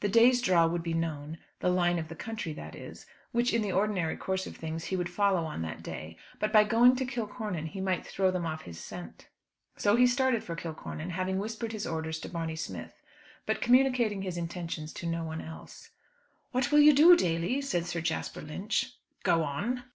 The 0.00 0.08
day's 0.10 0.42
draw 0.42 0.66
would 0.66 0.82
be 0.82 0.92
known 0.92 1.38
the 1.60 1.70
line 1.70 1.98
of 1.98 2.08
the 2.08 2.14
country, 2.14 2.52
that 2.52 2.76
is, 2.76 3.06
which, 3.30 3.54
in 3.54 3.62
the 3.62 3.72
ordinary 3.72 4.18
course 4.18 4.46
of 4.46 4.54
things, 4.54 4.84
he 4.84 4.96
would 4.96 5.08
follow 5.08 5.46
on 5.46 5.62
that 5.62 5.82
day. 5.82 6.18
But 6.38 6.52
by 6.52 6.64
going 6.64 6.94
to 6.96 7.06
Kilcornan 7.06 7.68
he 7.68 7.80
might 7.80 8.04
throw 8.06 8.30
them 8.30 8.44
off 8.44 8.64
his 8.64 8.78
scent. 8.78 9.30
So 9.78 9.96
he 9.96 10.06
started 10.06 10.44
for 10.44 10.56
Kilcornan, 10.56 11.12
having 11.12 11.38
whispered 11.38 11.72
his 11.72 11.86
orders 11.86 12.18
to 12.18 12.28
Barney 12.28 12.54
Smith, 12.56 13.00
but 13.46 13.62
communicating 13.62 14.20
his 14.20 14.36
intentions 14.36 14.92
to 14.92 15.06
no 15.06 15.24
one 15.24 15.40
else. 15.40 15.88
"What 16.50 16.70
will 16.70 16.80
you 16.80 16.92
do, 16.92 17.16
Daly?" 17.16 17.62
said 17.62 17.86
Sir 17.86 18.02
Jasper 18.02 18.42
Lynch. 18.42 18.92
"Go 19.22 19.42
on." 19.42 19.84